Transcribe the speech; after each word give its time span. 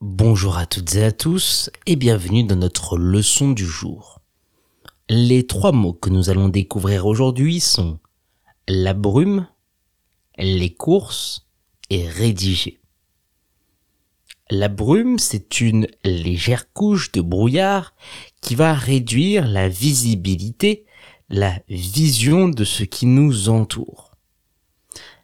Bonjour 0.00 0.56
à 0.58 0.64
toutes 0.64 0.94
et 0.94 1.02
à 1.02 1.10
tous 1.10 1.70
et 1.86 1.96
bienvenue 1.96 2.44
dans 2.44 2.54
notre 2.54 2.96
leçon 2.96 3.50
du 3.50 3.66
jour. 3.66 4.20
Les 5.08 5.44
trois 5.44 5.72
mots 5.72 5.92
que 5.92 6.08
nous 6.08 6.30
allons 6.30 6.48
découvrir 6.48 7.04
aujourd'hui 7.04 7.58
sont 7.58 7.98
la 8.68 8.94
brume, 8.94 9.48
les 10.38 10.72
courses 10.72 11.48
et 11.90 12.06
rédiger. 12.06 12.80
La 14.50 14.68
brume, 14.68 15.18
c'est 15.18 15.60
une 15.60 15.88
légère 16.04 16.72
couche 16.72 17.10
de 17.10 17.20
brouillard 17.20 17.92
qui 18.40 18.54
va 18.54 18.74
réduire 18.74 19.48
la 19.48 19.68
visibilité, 19.68 20.86
la 21.28 21.58
vision 21.68 22.48
de 22.48 22.62
ce 22.62 22.84
qui 22.84 23.06
nous 23.06 23.48
entoure. 23.48 24.12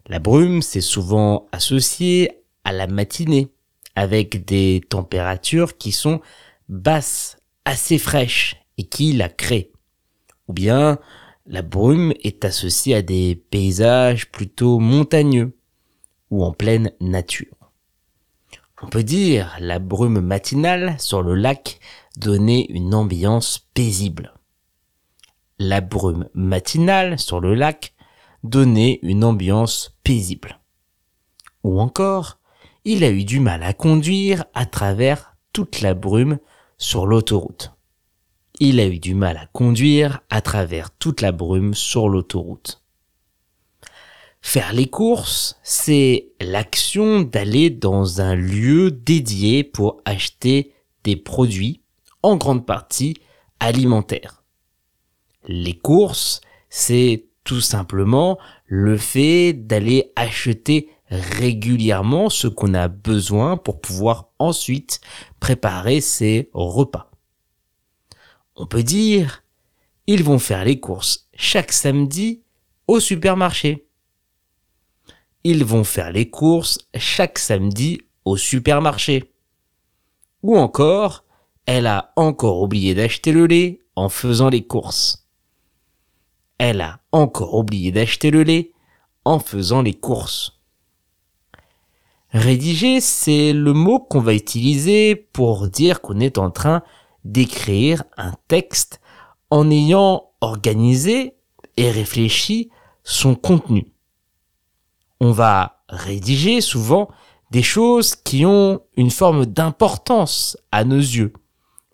La 0.08 0.18
brume, 0.18 0.62
c'est 0.62 0.80
souvent 0.80 1.46
associé 1.52 2.42
à 2.64 2.72
la 2.72 2.88
matinée, 2.88 3.53
avec 3.96 4.44
des 4.44 4.82
températures 4.88 5.76
qui 5.78 5.92
sont 5.92 6.20
basses, 6.68 7.36
assez 7.64 7.98
fraîches 7.98 8.56
et 8.78 8.84
qui 8.84 9.12
la 9.12 9.28
créent. 9.28 9.72
Ou 10.48 10.52
bien 10.52 10.98
la 11.46 11.62
brume 11.62 12.12
est 12.22 12.44
associée 12.44 12.94
à 12.94 13.02
des 13.02 13.36
paysages 13.50 14.30
plutôt 14.30 14.78
montagneux 14.78 15.56
ou 16.30 16.42
en 16.42 16.52
pleine 16.52 16.92
nature. 17.00 17.54
On 18.82 18.88
peut 18.88 19.02
dire 19.02 19.56
la 19.60 19.78
brume 19.78 20.20
matinale 20.20 20.96
sur 20.98 21.22
le 21.22 21.34
lac 21.34 21.80
donnait 22.16 22.66
une 22.70 22.94
ambiance 22.94 23.58
paisible. 23.74 24.34
La 25.58 25.80
brume 25.80 26.28
matinale 26.34 27.18
sur 27.18 27.40
le 27.40 27.54
lac 27.54 27.94
donnait 28.42 28.98
une 29.02 29.24
ambiance 29.24 29.96
paisible. 30.02 30.60
Ou 31.62 31.80
encore, 31.80 32.38
il 32.84 33.02
a 33.02 33.10
eu 33.10 33.24
du 33.24 33.40
mal 33.40 33.62
à 33.62 33.72
conduire 33.72 34.44
à 34.52 34.66
travers 34.66 35.36
toute 35.52 35.80
la 35.80 35.94
brume 35.94 36.38
sur 36.76 37.06
l'autoroute. 37.06 37.72
Il 38.60 38.78
a 38.78 38.86
eu 38.86 38.98
du 38.98 39.14
mal 39.14 39.36
à 39.36 39.46
conduire 39.46 40.20
à 40.30 40.40
travers 40.40 40.90
toute 40.90 41.20
la 41.20 41.32
brume 41.32 41.74
sur 41.74 42.08
l'autoroute. 42.08 42.82
Faire 44.42 44.74
les 44.74 44.86
courses, 44.86 45.58
c'est 45.62 46.28
l'action 46.40 47.22
d'aller 47.22 47.70
dans 47.70 48.20
un 48.20 48.34
lieu 48.34 48.90
dédié 48.90 49.64
pour 49.64 50.02
acheter 50.04 50.74
des 51.02 51.16
produits, 51.16 51.80
en 52.22 52.36
grande 52.36 52.66
partie 52.66 53.16
alimentaires. 53.60 54.44
Les 55.48 55.74
courses, 55.74 56.42
c'est 56.68 57.26
tout 57.44 57.62
simplement 57.62 58.38
le 58.66 58.98
fait 58.98 59.54
d'aller 59.54 60.12
acheter 60.16 60.90
régulièrement 61.10 62.30
ce 62.30 62.48
qu'on 62.48 62.74
a 62.74 62.88
besoin 62.88 63.56
pour 63.56 63.80
pouvoir 63.80 64.30
ensuite 64.38 65.00
préparer 65.40 66.00
ses 66.00 66.50
repas. 66.52 67.10
On 68.56 68.66
peut 68.66 68.82
dire, 68.82 69.42
ils 70.06 70.22
vont 70.22 70.38
faire 70.38 70.64
les 70.64 70.80
courses 70.80 71.28
chaque 71.34 71.72
samedi 71.72 72.42
au 72.86 73.00
supermarché. 73.00 73.86
Ils 75.44 75.64
vont 75.64 75.84
faire 75.84 76.12
les 76.12 76.30
courses 76.30 76.78
chaque 76.96 77.38
samedi 77.38 78.00
au 78.24 78.36
supermarché. 78.36 79.32
Ou 80.42 80.56
encore, 80.56 81.24
elle 81.66 81.86
a 81.86 82.12
encore 82.16 82.62
oublié 82.62 82.94
d'acheter 82.94 83.32
le 83.32 83.46
lait 83.46 83.80
en 83.96 84.08
faisant 84.08 84.48
les 84.48 84.66
courses. 84.66 85.26
Elle 86.58 86.80
a 86.80 87.00
encore 87.12 87.54
oublié 87.54 87.90
d'acheter 87.90 88.30
le 88.30 88.42
lait 88.42 88.72
en 89.24 89.38
faisant 89.38 89.82
les 89.82 89.94
courses. 89.94 90.53
Rédiger, 92.34 93.00
c'est 93.00 93.52
le 93.52 93.72
mot 93.72 94.00
qu'on 94.00 94.18
va 94.18 94.34
utiliser 94.34 95.14
pour 95.14 95.68
dire 95.68 96.00
qu'on 96.00 96.18
est 96.18 96.36
en 96.36 96.50
train 96.50 96.82
d'écrire 97.24 98.02
un 98.16 98.32
texte 98.48 99.00
en 99.50 99.70
ayant 99.70 100.32
organisé 100.40 101.36
et 101.76 101.92
réfléchi 101.92 102.70
son 103.04 103.36
contenu. 103.36 103.92
On 105.20 105.30
va 105.30 105.84
rédiger 105.88 106.60
souvent 106.60 107.08
des 107.52 107.62
choses 107.62 108.16
qui 108.16 108.44
ont 108.44 108.80
une 108.96 109.12
forme 109.12 109.46
d'importance 109.46 110.58
à 110.72 110.82
nos 110.82 110.96
yeux, 110.96 111.34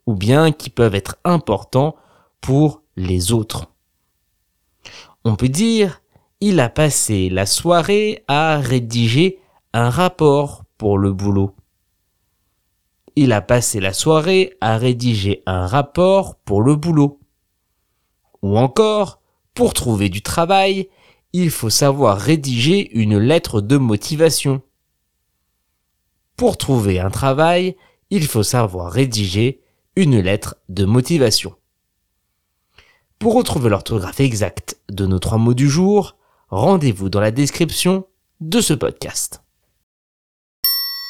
ou 0.06 0.14
bien 0.14 0.52
qui 0.52 0.70
peuvent 0.70 0.94
être 0.94 1.16
importants 1.22 1.96
pour 2.40 2.80
les 2.96 3.32
autres. 3.32 3.66
On 5.22 5.36
peut 5.36 5.50
dire, 5.50 6.00
il 6.40 6.60
a 6.60 6.70
passé 6.70 7.28
la 7.28 7.44
soirée 7.44 8.24
à 8.26 8.56
rédiger 8.56 9.38
un 9.72 9.88
rapport 9.88 10.64
pour 10.78 10.98
le 10.98 11.12
boulot. 11.12 11.54
Il 13.14 13.32
a 13.32 13.40
passé 13.40 13.80
la 13.80 13.92
soirée 13.92 14.56
à 14.60 14.76
rédiger 14.78 15.42
un 15.46 15.66
rapport 15.66 16.36
pour 16.36 16.62
le 16.62 16.74
boulot. 16.74 17.20
Ou 18.42 18.56
encore, 18.58 19.20
pour 19.54 19.74
trouver 19.74 20.08
du 20.08 20.22
travail, 20.22 20.88
il 21.32 21.50
faut 21.50 21.70
savoir 21.70 22.18
rédiger 22.18 22.90
une 22.98 23.18
lettre 23.18 23.60
de 23.60 23.76
motivation. 23.76 24.62
Pour 26.36 26.56
trouver 26.56 26.98
un 26.98 27.10
travail, 27.10 27.76
il 28.10 28.26
faut 28.26 28.42
savoir 28.42 28.90
rédiger 28.90 29.60
une 29.94 30.18
lettre 30.18 30.56
de 30.68 30.84
motivation. 30.84 31.54
Pour 33.18 33.34
retrouver 33.34 33.68
l'orthographe 33.68 34.20
exacte 34.20 34.80
de 34.88 35.06
nos 35.06 35.18
trois 35.18 35.38
mots 35.38 35.54
du 35.54 35.68
jour, 35.68 36.16
rendez-vous 36.48 37.10
dans 37.10 37.20
la 37.20 37.30
description 37.30 38.06
de 38.40 38.60
ce 38.60 38.72
podcast. 38.72 39.42